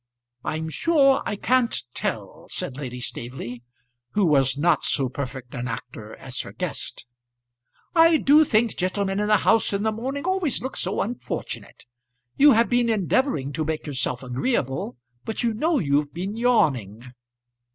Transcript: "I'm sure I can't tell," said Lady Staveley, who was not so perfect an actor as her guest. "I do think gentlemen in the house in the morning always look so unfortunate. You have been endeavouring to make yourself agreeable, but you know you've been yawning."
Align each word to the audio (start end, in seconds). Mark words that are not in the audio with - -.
"I'm 0.43 0.69
sure 0.69 1.21
I 1.27 1.35
can't 1.35 1.79
tell," 1.93 2.47
said 2.49 2.75
Lady 2.75 2.99
Staveley, 2.99 3.61
who 4.13 4.25
was 4.25 4.57
not 4.57 4.81
so 4.83 5.09
perfect 5.09 5.53
an 5.53 5.67
actor 5.67 6.15
as 6.15 6.41
her 6.41 6.51
guest. 6.51 7.05
"I 7.93 8.17
do 8.17 8.43
think 8.43 8.75
gentlemen 8.75 9.19
in 9.19 9.27
the 9.27 9.37
house 9.37 9.73
in 9.73 9.83
the 9.83 9.91
morning 9.91 10.25
always 10.25 10.59
look 10.59 10.75
so 10.75 11.01
unfortunate. 11.01 11.85
You 12.35 12.53
have 12.53 12.67
been 12.67 12.89
endeavouring 12.89 13.53
to 13.53 13.63
make 13.63 13.85
yourself 13.85 14.23
agreeable, 14.23 14.97
but 15.23 15.43
you 15.43 15.53
know 15.53 15.77
you've 15.77 16.15
been 16.15 16.35
yawning." 16.35 17.13